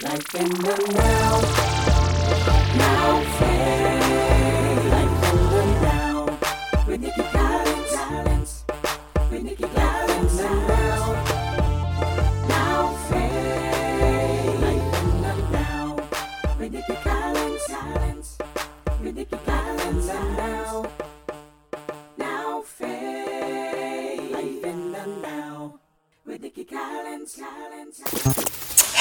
[0.00, 1.40] Life in the now.
[2.76, 4.84] Now phase.
[4.92, 6.38] Life in the now.
[6.86, 8.64] With Nikki Collins.
[9.28, 11.14] With Nikki Collins now.
[12.48, 14.60] Now phase.
[14.60, 15.96] Life in the now.
[16.60, 17.66] With Nikki Collins.
[19.02, 20.86] With Nikki Collins now.
[22.16, 24.30] Now phase.
[24.30, 25.80] Life in the now.
[26.24, 27.36] With Nikki Collins.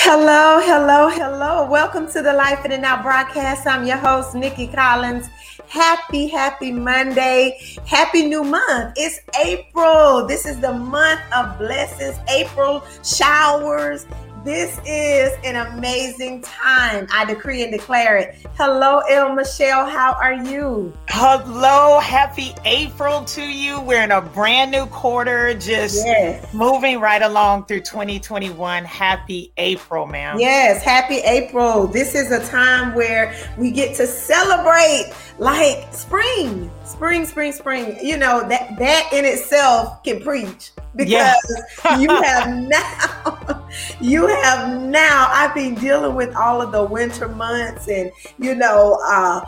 [0.10, 1.70] Hello, hello, hello.
[1.70, 3.68] Welcome to the Life in the Now broadcast.
[3.68, 5.28] I'm your host, Nikki Collins.
[5.68, 7.60] Happy, happy Monday.
[7.86, 8.94] Happy new month.
[8.96, 10.26] It's April.
[10.26, 14.06] This is the month of blessings, April showers.
[14.48, 17.06] This is an amazing time.
[17.12, 18.48] I decree and declare it.
[18.56, 19.86] Hello, El Michelle.
[19.86, 20.94] How are you?
[21.10, 23.82] Hello, happy April to you.
[23.82, 26.54] We're in a brand new quarter, just Yes.
[26.54, 28.86] moving right along through 2021.
[28.86, 30.40] Happy April, ma'am.
[30.40, 31.86] Yes, happy April.
[31.86, 36.72] This is a time where we get to celebrate like spring.
[36.86, 37.98] Spring, spring, spring.
[38.02, 41.12] You know, that that in itself can preach because
[41.84, 41.98] Yeah.
[42.00, 43.57] you have now
[44.02, 49.00] you have now I've been dealing with all of the winter months and you know
[49.06, 49.46] uh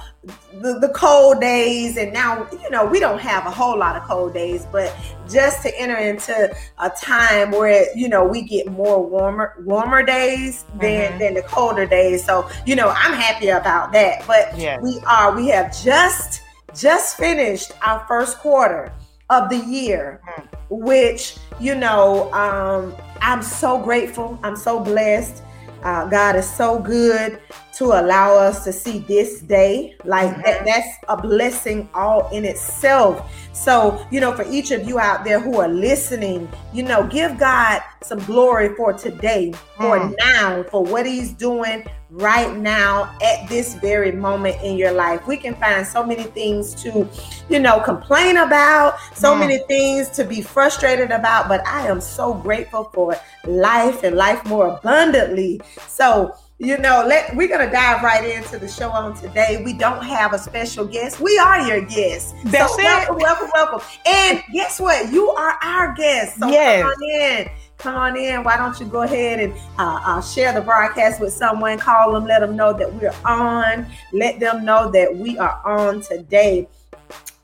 [0.61, 4.03] the, the cold days and now you know we don't have a whole lot of
[4.03, 4.94] cold days but
[5.30, 10.66] just to enter into a time where you know we get more warmer warmer days
[10.80, 11.20] than Mhm.
[11.20, 14.80] than the colder days so you know i'm happy about that but Yes.
[14.83, 16.42] we are we have just
[16.76, 18.92] just finished our first quarter
[19.30, 20.48] of the year Mhm.
[20.70, 24.39] which you know um i'm so grateful.
[24.44, 25.44] I'm so blessed.
[25.84, 27.39] Uh, god is so good
[27.80, 29.95] to allow us to see this day.
[30.03, 33.30] Like that, that's a blessing all in itself.
[33.53, 37.38] So you know for each of you out there who are listening you know give
[37.38, 40.13] god some glory for today for Mm.
[40.19, 45.25] now for what he's doing right now at this very moment in your life.
[45.27, 47.08] We can find so many things to
[47.49, 49.39] you know complain about so Mm.
[49.39, 53.15] many things to be frustrated about but i am so grateful for
[53.45, 55.59] life and life more abundantly.
[55.87, 59.61] So you know let we're gonna dive right into the show on today.
[59.64, 61.20] We don't have a special guest.
[61.21, 62.33] We are your guests.
[62.45, 62.83] That's so it.
[62.83, 63.81] welcome welcome welcome.
[64.05, 65.11] And guess what?
[65.11, 66.37] You are our guest.
[66.39, 66.81] So Yes.
[66.83, 67.49] come on in.
[67.77, 68.43] Come on in.
[68.43, 71.77] Why don't you go ahead and uh, uh, share the broadcast with someone?
[71.80, 72.25] Call them.
[72.25, 73.87] Let them know that we're on.
[74.11, 76.67] Let them know that we are on today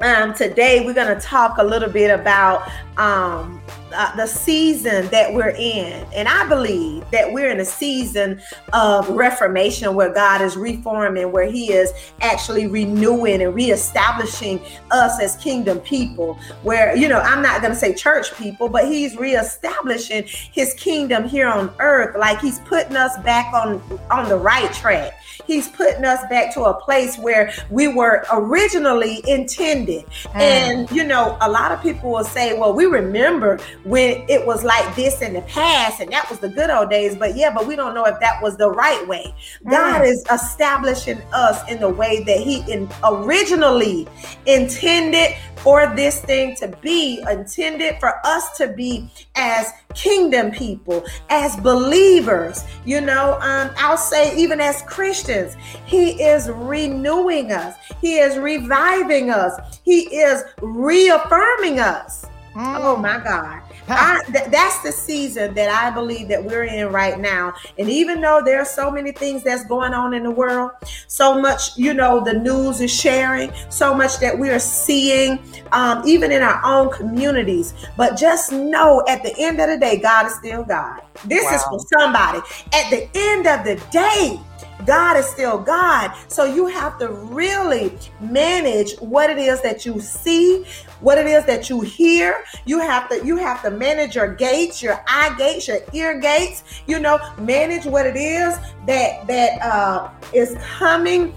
[0.02, 3.62] um, today we're going to talk a little bit about um,
[3.94, 6.06] uh, the season that we're in.
[6.14, 8.42] And i believe that we're in a season
[8.74, 14.60] of reformation where god is reforming where he is actually renewing and reestablishing
[14.92, 16.34] us as kingdom people.
[16.64, 21.28] Where you know i'm not going to say church people but he's reestablishing his kingdom
[21.28, 22.18] here on earth.
[22.18, 25.14] Like he's putting us back on on the right track.
[25.48, 30.36] He's putting us back to a place where we were originally intended Mm.
[30.36, 34.64] and you know a lot of people will say well we remember when it was
[34.64, 37.68] like this in the past and that was the good old days but yeah but
[37.68, 39.34] we don't know if that was the right way
[39.70, 40.08] god Mm.
[40.12, 44.08] is establishing us in the way that he in, originally
[44.46, 51.56] intended for this thing to be intended for us to be as kingdom people as
[51.58, 52.64] believers.
[52.86, 57.76] You know um, i'll say even as christians he is renewing us.
[58.00, 59.80] He is reviving us.
[59.84, 62.28] He is reaffirming us.
[62.54, 62.78] Mm.
[62.80, 67.20] oh my god I, th- that's the season that I believe that we're in right
[67.20, 67.54] now.
[67.78, 70.72] And even though there are so many things that's going on in the world,
[71.08, 75.40] so much, you know, the news is sharing, so much that we are seeing,
[75.72, 77.74] um, even in our own communities.
[77.98, 81.02] But just know at the end of the day, God is still God.
[81.26, 82.40] This is for somebody.
[82.74, 84.40] At the end of the day,
[84.86, 86.12] God is still God.
[86.28, 90.66] So you have to really manage what it is that you see,
[91.00, 92.44] what it is that you hear.
[92.66, 96.64] You have to you have to manage your gates, your eye gates, your ear gates.
[96.88, 101.34] You know, manage what it is that that uh, is coming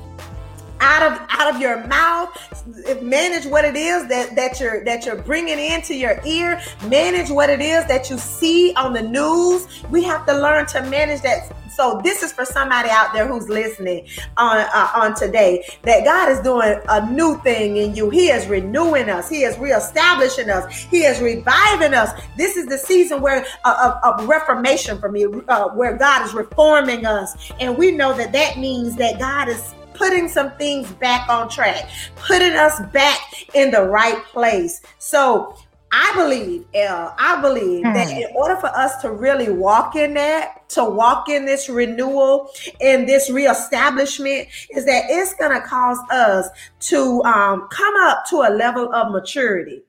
[0.81, 2.29] out of out of your mouth
[3.03, 7.51] manage what it is that that you're that you're bringing into your ear manage what
[7.51, 11.51] it is that you see on the news we have to learn to manage that
[11.79, 16.29] so this is for somebody out there who's listening on uh, on today that God
[16.29, 18.11] is doing a new thing in you.
[18.11, 19.29] He is renewing us.
[19.29, 20.75] He is reestablishing us.
[20.75, 22.21] He is reviving us.
[22.37, 26.35] This is the season where uh, of, of reformation for me, uh, where God is
[26.35, 31.29] reforming us, and we know that that means that God is putting some things back
[31.29, 33.21] on track, putting us back
[33.55, 34.81] in the right place.
[34.99, 35.56] So
[35.91, 38.19] I believe, El, I believe that Hmm.
[38.19, 42.50] in order for us to really walk in that, to walk in this renewal
[42.81, 46.49] and this reestablishment is that it's going to cause us
[46.81, 49.83] to um, come up to a level of maturity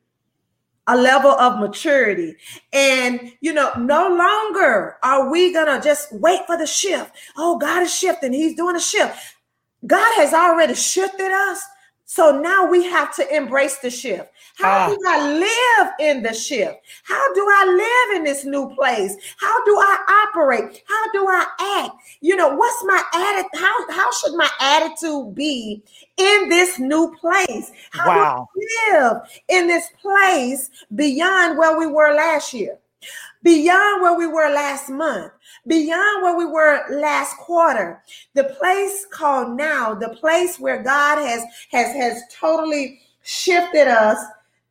[0.87, 2.35] a level of maturity.
[2.73, 7.11] And, you know, no longer are we going to just wait for the shift.
[7.37, 8.33] Oh, God is shifting.
[8.33, 9.15] He's doing a shift.
[9.87, 11.61] God has already shifted us.
[12.05, 14.31] So now we have to embrace the shift.
[14.57, 14.87] How Ah.
[14.89, 16.79] do I live in the shift?
[17.03, 17.65] How do I
[18.09, 19.15] live in this new place?
[19.37, 20.81] How do I operate?
[20.87, 21.45] How do I
[21.85, 21.95] act?
[22.21, 23.51] You know, what's my attitude?
[23.61, 25.83] How, how should my attitude be
[26.17, 27.71] in this new place?
[27.91, 28.47] How Wow.
[28.55, 28.61] do
[28.91, 29.17] I live
[29.47, 32.79] in this place beyond where we were last year?
[33.43, 35.31] Beyond where we were last month,
[35.65, 38.03] beyond where we were last quarter,
[38.33, 44.17] the place called now, the place where God has has has totally shifted us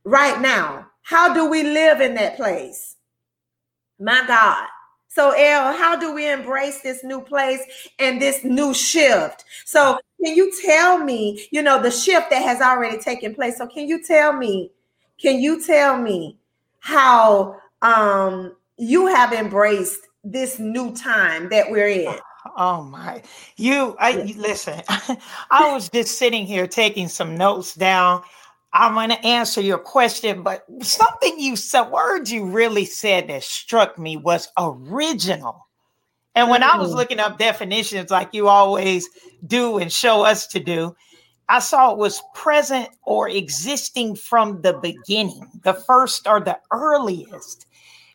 [0.04, 0.86] right now.
[1.02, 2.96] How do we live in that place?
[3.98, 4.66] My God.
[5.08, 7.60] So, El, how do we embrace this new place
[7.98, 9.44] and this new shift?
[9.64, 13.56] So, can you tell me, you know, the shift that has already taken place?
[13.56, 14.70] So, can you tell me,
[15.20, 16.36] can you tell me
[16.80, 22.18] how um you have embraced this new time that we're in?
[22.56, 23.22] Oh my.
[23.56, 24.34] You I Yeah.
[24.36, 24.82] listen.
[25.50, 28.22] I was just sitting here taking some notes down.
[28.72, 33.42] I'm going to answer your question, but something you said, words you really said that
[33.42, 35.66] struck me was original.
[36.34, 36.96] And when I was Mm.
[36.96, 39.08] looking up definitions like you always
[39.46, 40.94] do and show us to do,
[41.48, 47.66] I saw it was present or existing from the beginning, the first or the earliest.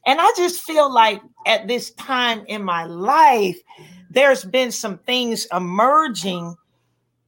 [0.05, 3.57] And I just feel like at this time in my life,
[4.09, 6.55] there's been some things emerging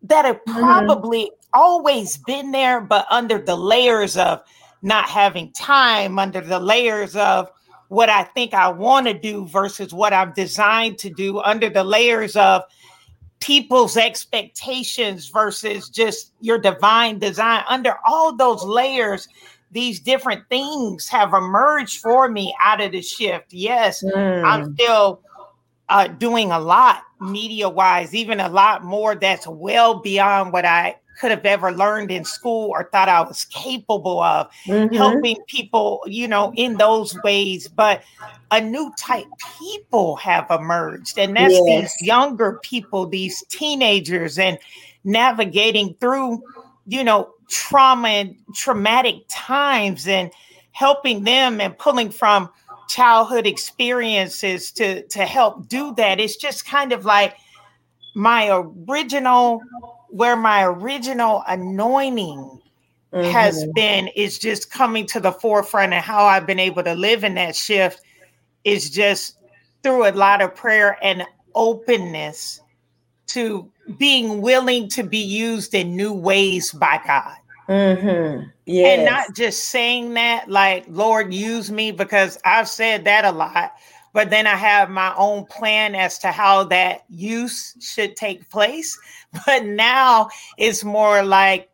[0.03, 0.61] that have Mhm.
[0.61, 4.41] probably always been there, but under the layers of
[4.81, 7.49] not having time, under the layers of
[7.87, 11.83] what I think I want to do versus what I'm designed to do, under the
[11.83, 12.63] layers of
[13.39, 17.63] people's expectations versus just your divine design.
[17.69, 19.27] Under all those layers,
[19.71, 23.53] these different things have emerged for me out of the shift.
[23.53, 24.73] Yes, I'm Mm.
[24.75, 25.21] still
[25.89, 30.95] uh, doing a lot media wise, even a lot more that's well beyond what I
[31.19, 34.97] could have ever learned in school or thought I was capable of Mhm.
[34.97, 37.67] helping people, you know, in those ways.
[37.67, 38.03] But
[38.51, 44.57] a new type people have emerged, and that's these younger people, these teenagers, and
[45.03, 46.43] navigating through,
[46.85, 50.31] you know, trauma and traumatic times and
[50.71, 52.49] helping them and pulling from
[52.87, 57.35] childhood experiences to to help do that it's just kind of like
[58.15, 59.61] my original
[60.15, 62.61] where my original anointing
[63.33, 63.73] has Mhm.
[63.75, 67.35] been is just coming to the forefront and how I've been able to live in
[67.35, 67.99] that shift
[68.63, 69.37] is just
[69.83, 72.61] through a lot of prayer and openness
[73.27, 77.35] to being willing to be used in new ways by God.
[77.67, 78.51] Mhm.
[78.65, 78.97] Yes.
[78.97, 83.73] And not just saying that, like, Lord, use me, because I've said that a lot.
[84.15, 88.97] But then I have my own plan as to how that use should take place.
[89.45, 91.69] But now it's more like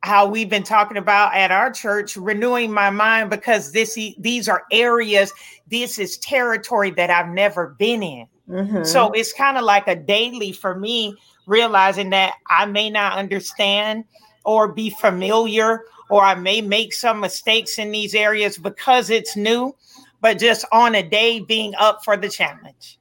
[0.00, 4.62] how we've been talking about at our church, renewing my mind because this these are
[4.72, 5.30] areas,
[5.68, 8.26] this is territory that I've never been in.
[8.48, 8.86] Mhm.
[8.86, 11.14] So it's kind of like a daily for me,
[11.46, 14.04] realizing that I may not understand
[14.44, 19.74] or be familiar, or I may make some mistakes in these areas because it's new,
[20.20, 22.98] but just on a day being up for the challenge.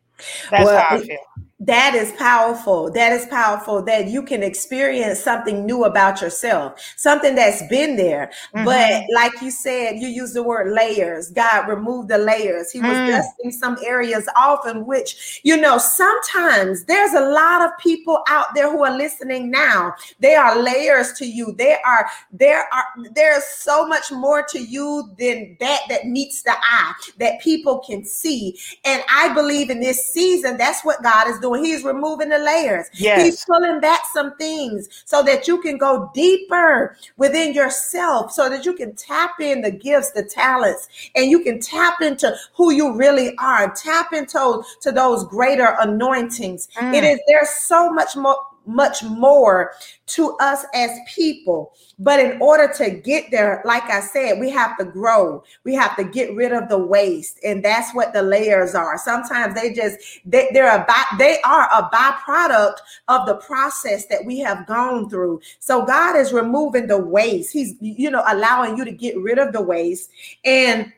[0.50, 1.17] That's Well, how I feel.
[1.62, 2.91] That is powerful.
[2.91, 8.29] That is powerful that you can experience something new about yourself, something that's been there.
[8.53, 9.05] But Mhm.
[9.13, 11.29] like you said, you use the word layers.
[11.29, 12.71] God removed the layers.
[12.71, 13.07] He was Mm.
[13.07, 18.53] dusting some areas off in which, you know, sometimes there's a lot of people out
[18.53, 19.95] there who are listening now.
[20.19, 21.53] They are layers to you.
[21.57, 22.83] They are there are
[23.13, 28.03] there's so much more to you than that that meets the eye that people can
[28.03, 28.59] see.
[28.83, 31.45] And I believe in this season, that's what God is doing.
[31.54, 32.88] He's removing the layers.
[33.24, 38.66] He's pulling back some things so that you can go deeper within yourself, so that
[38.66, 42.94] you can tap in the gifts, the talents, and you can tap into who you
[42.96, 43.74] really are.
[43.75, 46.68] Tap into to those greater anointings.
[46.78, 47.14] It Mm.
[47.14, 49.74] is there's so much more much more
[50.07, 51.74] to us as people.
[51.98, 55.43] But in order to get there, like I said, we have to grow.
[55.63, 57.39] We have to get rid of the waste.
[57.43, 58.98] And that's what the layers are.
[58.98, 64.25] Sometimes they just they, they're a by, they are a byproduct of the process that
[64.25, 65.41] we have gone through.
[65.60, 67.53] So God is removing the waste.
[67.53, 70.12] He's you know allowing you to get rid of the waste
[70.43, 70.91] and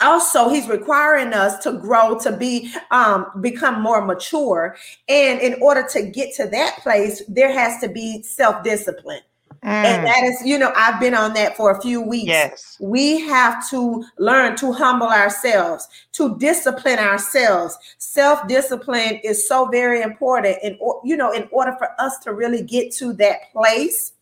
[0.00, 4.76] also he's requiring us to grow to be um become more mature.
[5.08, 9.20] And in order to get to that place there has to be self-discipline.
[9.62, 12.28] And Mm, that is you know i've been on that for a few weeks.
[12.28, 12.76] Yes.
[12.80, 17.76] we have to learn to humble ourselves to discipline ourselves.
[17.98, 22.92] Self-discipline is so very important and you know in order for us to really get
[22.94, 24.12] to that place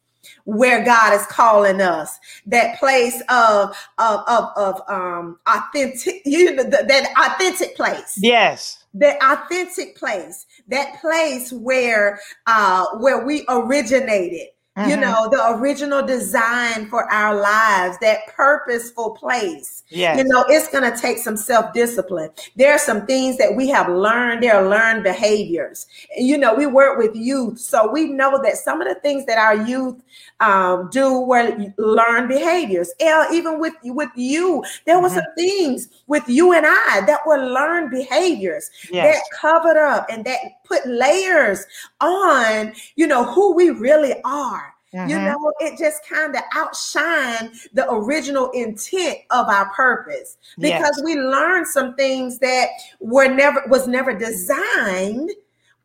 [0.44, 2.18] where god is calling us.
[2.46, 8.14] That place of of of, of um authentic you know th- that authentic place.
[8.18, 8.84] Yes.
[8.94, 10.46] the authentic place.
[10.68, 14.48] That place where uh where we originated
[14.86, 15.00] you Mhm.
[15.00, 20.18] know the original design for our lives that purposeful place Yes.
[20.18, 23.88] you know it's going to take some self-discipline there are some things that we have
[23.88, 28.56] learned there are learned behaviors you know we work with youth so we know that
[28.56, 29.96] some of the things that our youth
[30.40, 35.14] um, do were learned behaviors El, even with with you there were Mhm.
[35.14, 39.16] some things with you and i that were learned behaviors yes.
[39.16, 41.64] that covered up and that put layers
[42.00, 45.24] on you know who we really are you Mhm.
[45.26, 51.02] know it just kind of outshine the original intent of our purpose because Yes.
[51.04, 52.68] we learned some things that
[53.00, 55.30] were never was never designed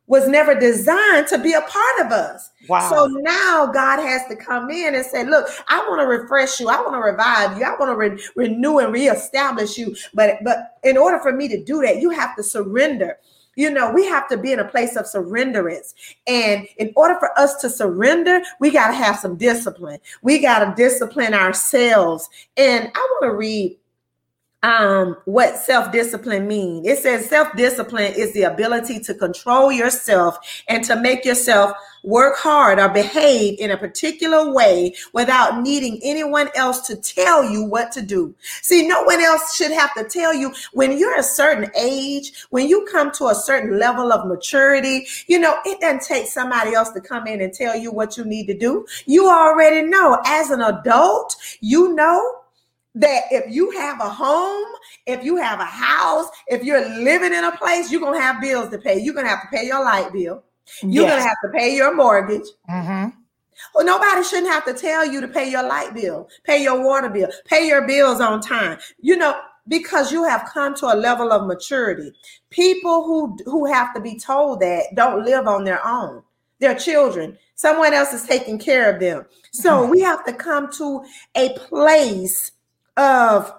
[0.07, 2.89] was never designed to be a part of us Wow.
[2.89, 6.69] so now God has to come in and say, Look, I want to refresh you.
[6.69, 7.65] I want to revive you.
[7.65, 9.93] I want to re- renew and reestablish you.
[10.13, 13.17] But but in order for me to do that, you have to surrender.
[13.55, 15.93] You know, we have to be in a place of surrenderance.
[16.27, 20.00] And in order for us to surrender, we got to have some discipline.
[20.22, 22.29] We got to discipline ourselves.
[22.57, 23.77] And I want to read
[24.63, 26.86] um what self-discipline mean.
[26.86, 32.79] It says self-discipline is the ability to control yourself and to make yourself work hard
[32.79, 38.01] or behave in a particular way without needing anyone else to tell you what to
[38.01, 38.34] do.
[38.62, 42.67] See no one else should have to tell you when you're a certain age when
[42.67, 46.91] you come to a certain level of maturity you know it doesn't take somebody else
[46.91, 48.86] to come in and tell you what you need to do.
[49.05, 50.22] You already know.
[50.25, 52.42] As an adult you know
[52.95, 54.67] that if you have a home,
[55.05, 58.69] if you have a house, if you're living in a place, you're gonna have bills
[58.69, 59.00] to pay.
[59.00, 60.43] You're gonna have to pay your light bill.
[60.81, 61.12] You're yes.
[61.12, 62.47] gonna have to pay your mortgage.
[62.69, 63.09] hmm
[63.73, 67.09] Well, nobody shouldn't have to tell you to pay your light bill, pay your water
[67.09, 68.77] bill, pay your bills on time.
[69.00, 72.13] You know, because you have come to a level of maturity.
[72.50, 76.21] People who who have to be told that don't live on their own.
[76.59, 77.38] They're children.
[77.55, 79.25] Someone else is taking care of them.
[79.51, 81.03] So we have to come to
[81.35, 82.51] a place
[82.97, 83.53] of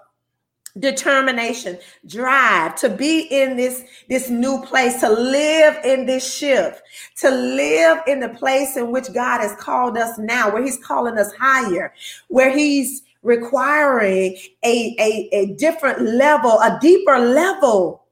[0.79, 6.83] determination drive to be in this this new place to live in this shift
[7.17, 11.17] to live in the place in which god has called us now where he's calling
[11.17, 11.95] us higher
[12.27, 18.03] where he's requiring a a, a different level a deeper level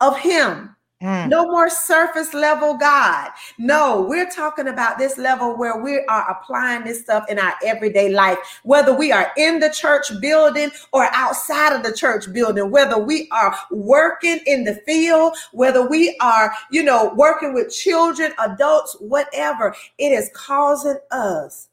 [0.00, 0.69] of him
[1.02, 1.30] Mm.
[1.30, 3.30] no more surface level God.
[3.56, 8.10] No, we're talking about this level where we are applying this stuff in our everyday
[8.10, 12.98] life, whether we are in the church building or outside of the church building, whether
[12.98, 18.94] we are working in the field, whether we are, you know, working with children, adults,
[19.00, 19.74] whatever.
[19.96, 21.68] It is causing us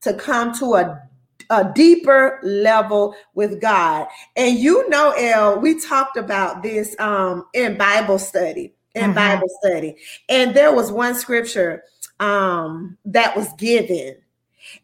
[0.00, 1.02] to come to a
[1.50, 4.06] a deeper level with God.
[4.36, 9.14] And you know, El, we talked about this um in Bible study, in Mhm.
[9.14, 9.96] Bible study.
[10.28, 11.84] And there was one scripture
[12.20, 14.16] um that was given,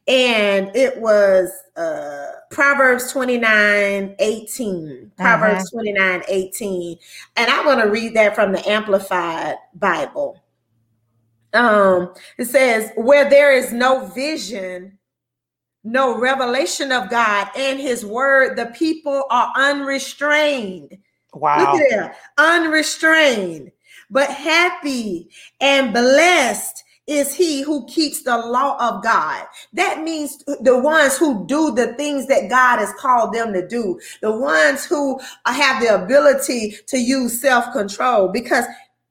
[0.09, 5.13] and it was uh Proverbs 29 18.
[5.17, 6.99] Proverbs 29 18.
[7.37, 10.37] And I want to read that from the Amplified Bible.
[11.53, 14.99] Um, it says, Where there is no vision,
[15.85, 20.97] no revelation of God and his word, the people are unrestrained.
[21.33, 21.73] Wow.
[21.73, 23.71] Look there, unrestrained,
[24.11, 29.45] but happy and blessed is he who keeps the law of God.
[29.73, 33.99] That means the ones who do the things that God has called them to do,
[34.23, 38.29] the ones who have the ability to use self control.
[38.29, 38.65] Because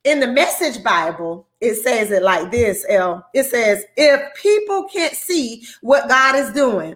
[0.10, 3.26] in the message Bible, it says it like this, L.
[3.34, 6.96] It says, if people can't see what God is doing,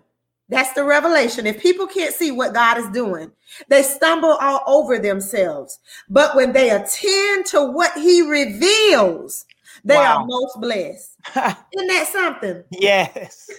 [0.49, 1.47] that's the revelation.
[1.47, 3.31] If people can't see what God is doing,
[3.69, 5.79] they stumble all over themselves.
[6.09, 9.45] But when they attend to what he reveals,
[9.83, 10.17] they Wow.
[10.17, 11.17] are most blessed.
[11.35, 12.63] Isn't that something?
[12.71, 13.49] yes.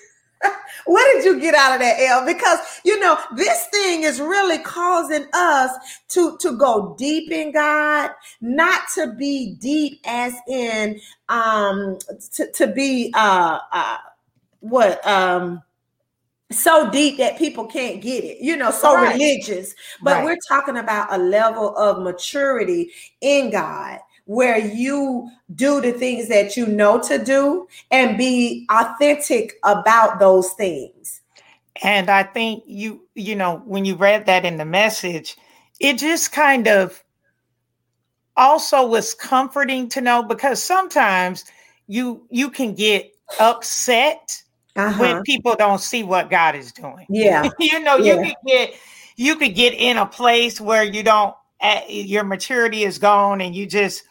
[0.86, 2.26] What did you get out of that, L?
[2.26, 5.70] Because you know this thing is really causing us
[6.08, 8.10] to to go deep in God,
[8.40, 11.98] not to be deep as in um
[12.32, 13.98] to, to be uh uh
[14.60, 15.62] what um
[16.52, 19.12] so deep that people can't get it, you know, so Right.
[19.14, 19.74] religious.
[20.02, 20.24] But Right.
[20.24, 26.56] we're talking about a level of maturity in God where you do the things that
[26.56, 31.20] you know to do and be authentic about those things.
[31.82, 35.36] And I think you, you know, when you read that in the message,
[35.80, 37.02] it just kind of
[38.36, 41.44] also was comforting to know because sometimes
[41.86, 44.42] you you can get upset
[44.76, 45.00] Uh-huh.
[45.00, 47.06] when people don't see what God is doing.
[47.08, 47.48] Yeah.
[47.58, 48.14] you know, Yeah.
[48.14, 48.74] you could get
[49.16, 53.54] you could get in a place where you don't uh, your maturity is gone and
[53.54, 54.02] you just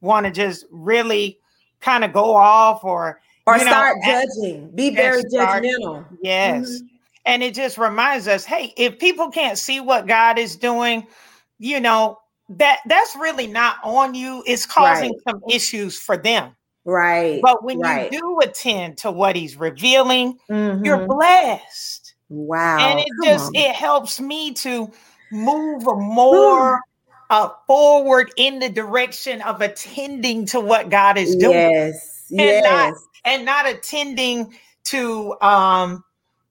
[0.00, 1.38] want to just really
[1.80, 4.70] kind of go off or Or you know, start judging.
[4.74, 6.04] Be very start- judgmental.
[6.22, 6.66] Yes.
[6.68, 6.88] Mhm.
[7.26, 11.06] And it just reminds us, hey, if people can't see what God is doing,
[11.58, 12.18] you know,
[12.50, 14.44] that that's really not on you.
[14.46, 16.54] It's causing some issues for them.
[16.84, 17.40] Right.
[17.42, 18.12] But when right.
[18.12, 21.08] you do attend to what he's revealing, you're Mhm.
[21.08, 22.14] blessed.
[22.28, 22.78] wow.
[22.80, 23.54] and it come just on.
[23.54, 24.90] it helps me to
[25.30, 26.80] move more
[27.30, 32.26] uh, forward in the direction of attending to what God is doing Yes.
[32.38, 32.64] And Yes.
[32.64, 34.54] not- and not attending
[34.84, 36.04] to um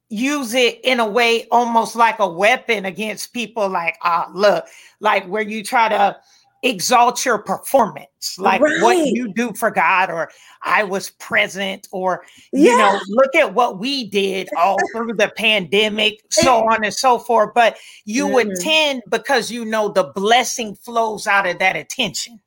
[0.09, 4.65] use it in a way almost like a weapon against people like ah look
[4.99, 6.17] like where you try to
[6.65, 10.31] exalt your performance like what you do for god or
[10.63, 12.77] i was present or you yeah.
[12.77, 17.53] know look at what we did all through the pandemic so on and so forth
[17.53, 18.51] but you Mhm.
[18.51, 22.39] attend because you know the blessing flows out of that attention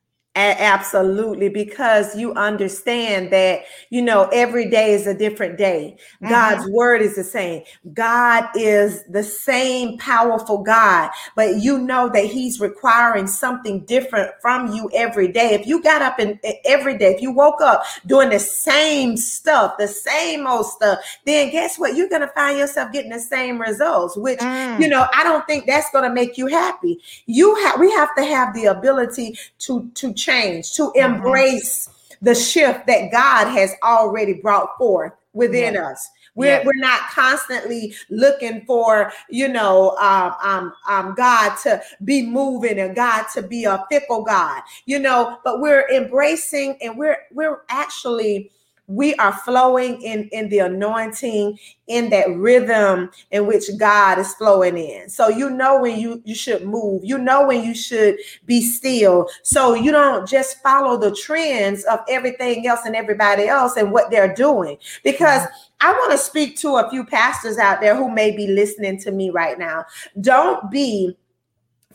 [0.59, 5.97] absolutely, because you understand that, you know, every day is a different day.
[6.23, 6.29] Mhm.
[6.29, 7.63] God's word is the same.
[7.93, 14.73] God is the same powerful God, but you know that He's requiring something different from
[14.73, 15.53] you every day.
[15.53, 19.77] If you got up and every day, if you woke up doing the same stuff,
[19.77, 21.95] the same old stuff, then guess what?
[21.95, 24.79] You're going to find yourself getting the same results, which, Mm.
[24.79, 26.99] you know, I don't think that's going to make you happy.
[27.25, 31.15] You have, we have to have the ability to, to change, to Mhm.
[31.15, 31.89] embrace
[32.21, 36.09] the shift that God has already brought forth within us.
[36.35, 36.63] We're, Yeah.
[36.65, 42.95] we're not constantly looking for, you know, um, um, um, God to be moving and
[42.95, 48.51] God to be a fickle God, you know, but we're embracing and we're we're actually
[48.89, 54.77] we are flowing in in the anointing in that rhythm in which God is flowing
[54.77, 55.09] in.
[55.09, 57.05] So you know when you you should move.
[57.05, 59.27] You know when you should be still.
[59.43, 64.09] So you don't just follow the trends of everything else and everybody else and what
[64.09, 64.77] they're doing.
[65.03, 65.43] Because
[65.81, 69.11] I want to speak to a few pastors out there who may be listening to
[69.11, 69.85] me right now.
[70.19, 71.15] Don't be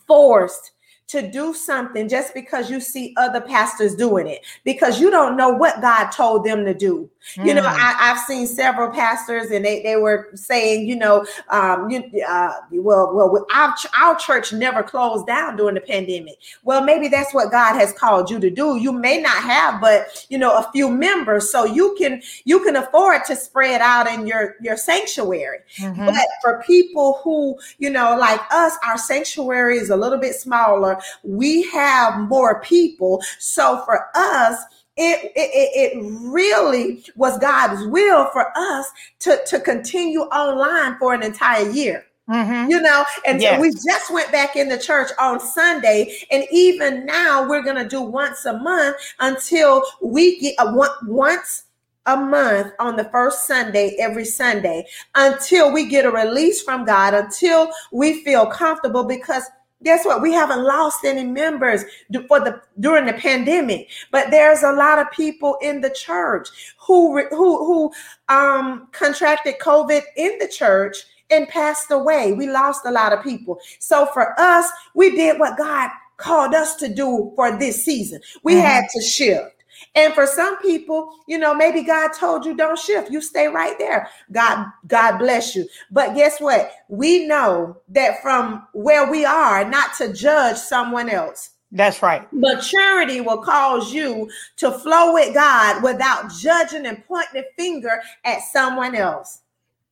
[0.07, 0.74] forced
[1.07, 5.51] to do something just because you see other pastors doing it because you don't know
[5.51, 7.11] what God told them to do.
[7.37, 7.77] You know, Mm.
[7.79, 12.53] I, I've seen several pastors and they, they were saying, you know, um, you, uh,
[12.71, 16.37] well, well, our, our church never closed down during the pandemic.
[16.65, 18.77] Well, maybe that's what God has called you to do.
[18.77, 22.77] You may not have, but you know, a few members, so you can you can
[22.77, 25.61] afford to spread out in your your sanctuary.
[25.79, 26.05] Mhm.
[26.07, 30.94] But for people who, you know, like us, our sanctuary is a little bit smaller.
[31.23, 33.23] We have more people.
[33.39, 34.63] So for us,
[34.97, 38.87] it, it, it really was God's will for us
[39.21, 42.71] to, to continue online for an entire year Mhm.
[42.71, 47.05] you know and so we just went back in the church on sunday and even
[47.05, 51.65] now we're going to do once a month until we get uh, one, once
[52.07, 57.13] a month on the first sunday every sunday until we get a release from god
[57.13, 59.45] until we feel comfortable because
[59.85, 61.85] guess what we haven't lost any members
[62.29, 67.25] for the during the pandemic but there's a lot of people in the church who
[67.29, 67.93] who who
[68.35, 70.97] um contracted covid in the church
[71.31, 72.33] and passed away.
[72.35, 73.59] We lost a lot of people.
[73.79, 78.21] So for us, we did what God called us to do for this season.
[78.43, 78.63] We Mhm.
[78.63, 79.64] had to shift.
[79.95, 83.11] And for some people, you know, maybe God told you don't shift.
[83.11, 84.09] You stay right there.
[84.33, 85.69] God God bless you.
[85.91, 86.73] But guess what?
[86.89, 91.51] We know that from where we are, not to judge someone else.
[91.71, 92.33] That's right.
[92.33, 98.43] Maturity will cause you to flow with God without judging and pointing the finger at
[98.53, 99.41] someone else.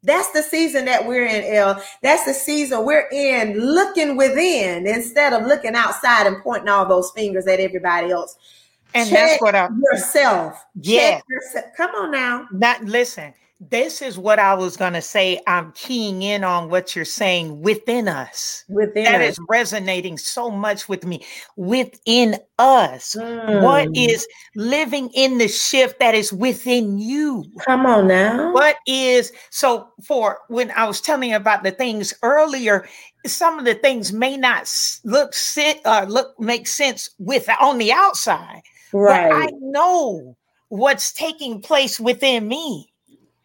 [0.04, 1.82] That's the season that we're in, L.
[2.02, 7.10] That's the season we're in, looking within instead of looking outside and pointing all those
[7.12, 8.36] fingers at everybody else.
[8.94, 10.64] And Check that's what I yourself.
[10.80, 11.20] Yeah.
[11.28, 11.66] Yourself.
[11.76, 12.46] Come on now.
[12.52, 13.32] not listen.
[13.70, 15.40] this is what I was going to say.
[15.46, 18.64] I'm keying in on what you're saying within us.
[18.68, 19.28] Within That us.
[19.34, 21.24] is resonating so much with me.
[21.56, 23.14] Within us.
[23.16, 24.10] What Mm.
[24.10, 24.26] is
[24.56, 27.44] living in the shift that is within you?
[27.64, 28.52] Come on now.
[28.52, 32.88] What is so for when I was telling you about the things earlier,
[33.26, 34.68] some of the things may not
[35.04, 40.36] look sit uh, look make sense with on the outside, but I know
[40.68, 42.92] what's taking place within me.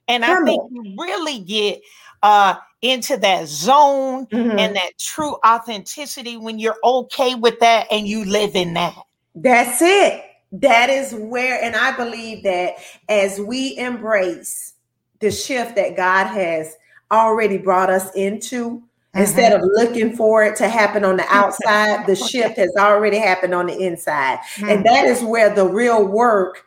[0.07, 0.69] And I think on.
[0.71, 1.81] you really get
[2.23, 4.59] uh into that zone Mhm.
[4.59, 8.95] and that true authenticity when you're okay with that and you live in that.
[9.35, 10.23] That's it.
[10.53, 12.75] That is where, and I believe that
[13.09, 14.73] as we embrace
[15.19, 16.75] the shift that God has
[17.11, 18.83] already brought us into,
[19.17, 19.23] Mm-hmm.
[19.23, 23.55] instead of looking for it to happen on the outside, the shift has already happened
[23.55, 24.37] on the inside.
[24.57, 24.83] And mm-hmm.
[24.83, 26.63] that is where the real work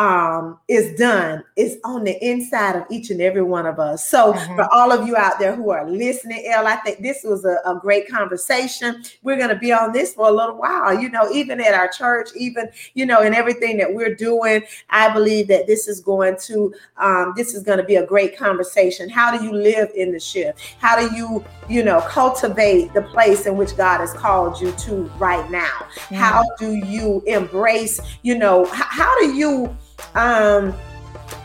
[0.00, 1.44] um, is done.
[1.56, 4.08] It's on the inside of each and every one of us.
[4.08, 4.56] So, Mhm.
[4.56, 7.58] for all of you out there who are listening, El, I think this was a,
[7.66, 9.02] a great conversation.
[9.22, 10.98] We're going to be on this for a little while.
[10.98, 15.12] You know, even at our church, even you know, in everything that we're doing, I
[15.12, 19.10] believe that this is going to um, this is going to be a great conversation.
[19.10, 20.60] How do you live in the shift?
[20.78, 25.02] How do you you know cultivate the place in which God has called you to
[25.18, 25.86] right now?
[26.14, 28.00] How do you embrace?
[28.22, 29.76] You know, h- how do you
[30.14, 30.74] um,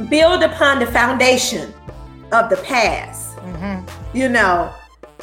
[0.10, 1.74] build upon the foundation
[2.32, 3.36] of the past?
[3.38, 3.88] Mhm.
[4.14, 4.72] you know,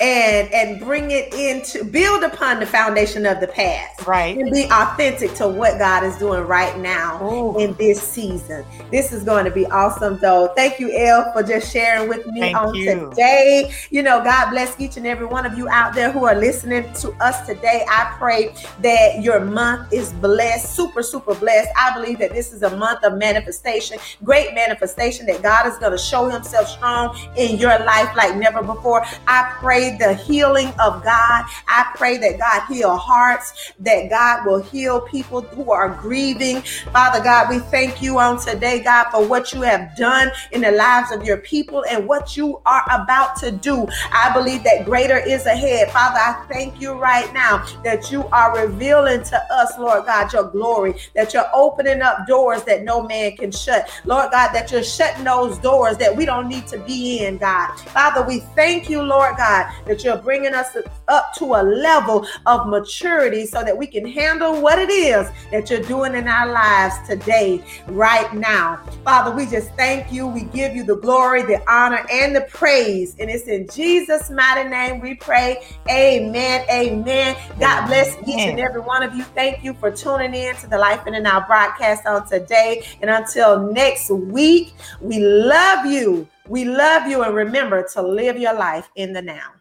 [0.00, 4.36] and and bring it into build upon the foundation of the past Right.
[4.36, 7.58] and be authentic to what God is doing right now Ooh.
[7.58, 8.64] in this season.
[8.90, 10.48] This is going to be awesome though.
[10.56, 13.10] Thank you, Elle, for just sharing with me Thank on you.
[13.10, 13.72] today.
[13.90, 16.90] You know, God bless each and every one of you out there who are listening
[16.94, 17.84] to us today.
[17.88, 21.68] I pray that your month is blessed, super, super blessed.
[21.76, 25.92] I believe that this is a month of manifestation, great manifestation that God is going
[25.92, 29.04] to show himself strong in your life like never before.
[29.26, 31.44] I pray the healing of God.
[31.68, 36.62] I pray that God heal hearts, that God will heal people who are grieving.
[36.92, 40.72] Father God, we thank you on today, God, for what you have done in the
[40.72, 43.86] lives of your people and what you are about to do.
[44.12, 45.90] I believe that greater is ahead.
[45.90, 50.44] Father, I thank you right now that you are revealing to us, Lord God, your
[50.44, 53.88] glory, that you're opening up doors that no man can shut.
[54.04, 57.74] Lord God, that you're shutting those doors that we don't need to be in, God.
[57.76, 60.76] Father, we thank you, Lord God, that you're bringing us
[61.08, 65.70] up to a level of maturity so that we can handle what it is that
[65.70, 68.76] you're doing in our lives today, right now.
[69.04, 70.26] Father, we just thank you.
[70.26, 73.16] We give you the glory, the honor, and the praise.
[73.18, 75.64] And it's in Jesus' mighty name we pray.
[75.90, 76.64] Amen.
[76.70, 77.36] Amen.
[77.58, 79.24] God bless each and every one of you.
[79.24, 82.86] Thank you for tuning in to the Life in and Now broadcast on today.
[83.00, 86.28] And until next week, we love you.
[86.48, 87.22] We love you.
[87.22, 89.52] And remember to live your life in the now.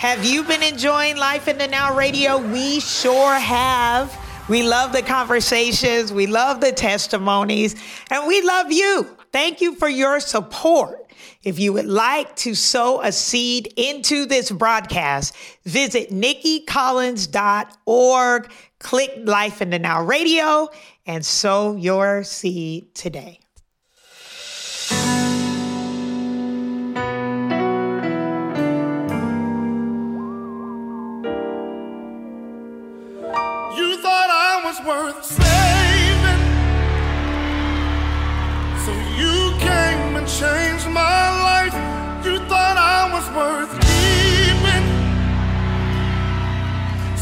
[0.00, 2.38] Have you been enjoying Life in the Now Radio?
[2.38, 4.18] We sure have.
[4.48, 7.74] We love the conversations, we love the testimonies,
[8.10, 9.14] and we love you.
[9.30, 11.12] Thank you for your support.
[11.44, 19.60] If you would like to sow a seed into this broadcast, visit nikkicollins.org, click Life
[19.60, 20.70] in the Now Radio,
[21.04, 23.39] and sow your seed today.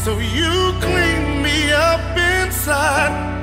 [0.09, 3.38] So you clean me up inside.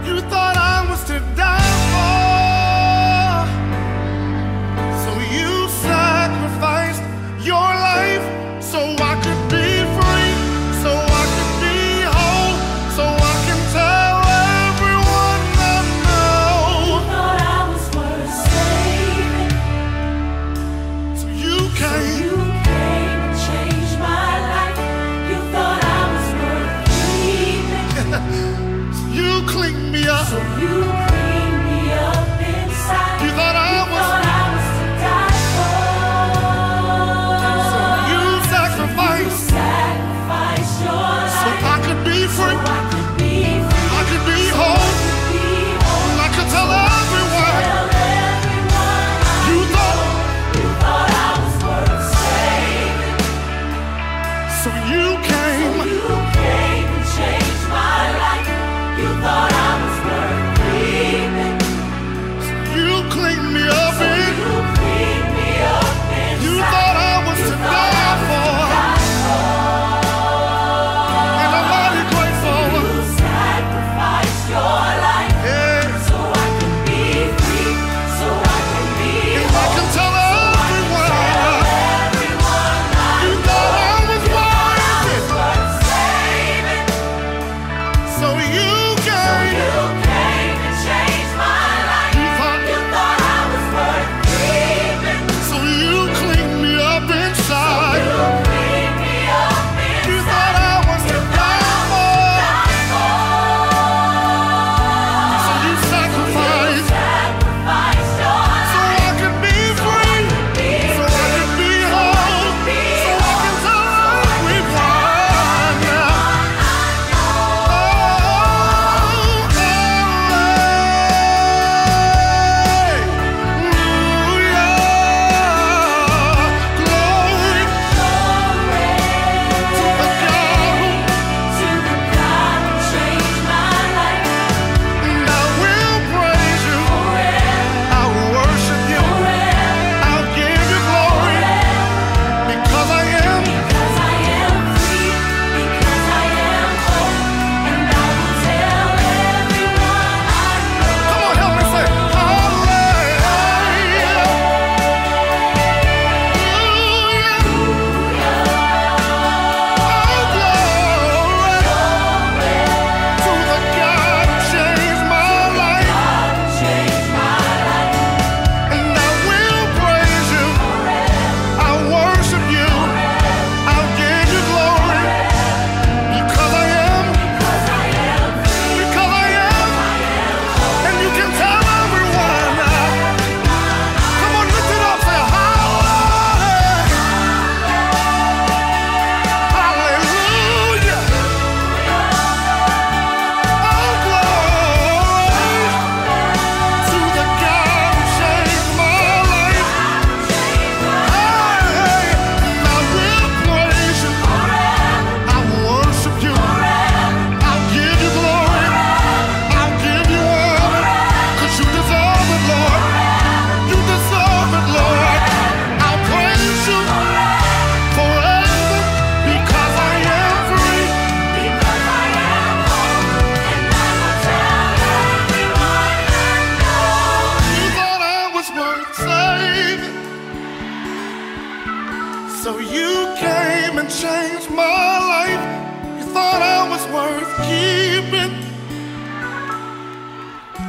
[232.46, 235.98] So you came and changed my life.
[235.98, 238.34] You thought I was worth keeping.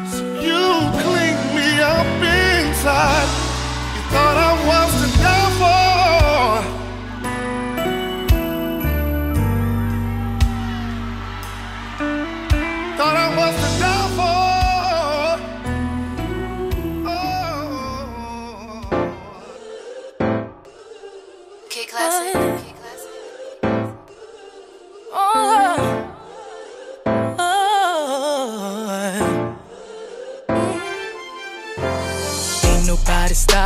[0.09, 0.63] So you
[1.03, 2.07] cleaned me up
[2.65, 3.46] inside.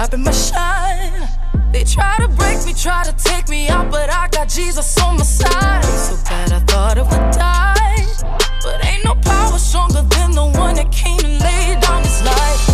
[0.02, 1.30] stopping my shine.
[1.72, 5.18] They try to break me, try to take me out, but I got Jesus on
[5.18, 5.84] my side.
[5.86, 8.08] So bad I thought I would die.
[8.64, 12.71] But ain't no power stronger than the one that came and laid down his life.